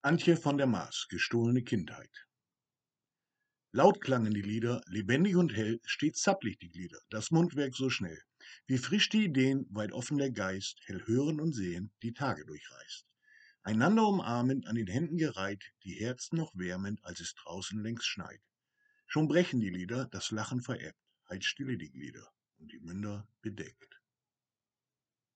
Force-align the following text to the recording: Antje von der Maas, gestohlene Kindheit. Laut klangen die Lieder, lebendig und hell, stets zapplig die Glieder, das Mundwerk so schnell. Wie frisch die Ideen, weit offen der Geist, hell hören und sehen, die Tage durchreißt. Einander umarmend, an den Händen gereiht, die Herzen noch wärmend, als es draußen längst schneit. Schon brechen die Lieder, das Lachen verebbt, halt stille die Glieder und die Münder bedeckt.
Antje 0.00 0.36
von 0.36 0.56
der 0.56 0.68
Maas, 0.68 1.08
gestohlene 1.10 1.64
Kindheit. 1.64 2.28
Laut 3.72 4.00
klangen 4.00 4.32
die 4.32 4.42
Lieder, 4.42 4.80
lebendig 4.86 5.34
und 5.34 5.52
hell, 5.52 5.80
stets 5.84 6.22
zapplig 6.22 6.56
die 6.60 6.68
Glieder, 6.68 7.00
das 7.10 7.32
Mundwerk 7.32 7.74
so 7.74 7.90
schnell. 7.90 8.22
Wie 8.68 8.78
frisch 8.78 9.08
die 9.08 9.24
Ideen, 9.24 9.66
weit 9.70 9.90
offen 9.90 10.16
der 10.16 10.30
Geist, 10.30 10.78
hell 10.84 11.04
hören 11.06 11.40
und 11.40 11.52
sehen, 11.52 11.90
die 12.04 12.14
Tage 12.14 12.46
durchreißt. 12.46 13.06
Einander 13.64 14.06
umarmend, 14.06 14.68
an 14.68 14.76
den 14.76 14.86
Händen 14.86 15.16
gereiht, 15.16 15.72
die 15.82 15.94
Herzen 15.94 16.36
noch 16.36 16.52
wärmend, 16.54 17.04
als 17.04 17.18
es 17.18 17.34
draußen 17.34 17.82
längst 17.82 18.06
schneit. 18.06 18.40
Schon 19.08 19.26
brechen 19.26 19.58
die 19.58 19.70
Lieder, 19.70 20.06
das 20.06 20.30
Lachen 20.30 20.62
verebbt, 20.62 21.02
halt 21.28 21.44
stille 21.44 21.76
die 21.76 21.90
Glieder 21.90 22.32
und 22.58 22.70
die 22.70 22.78
Münder 22.78 23.26
bedeckt. 23.42 23.97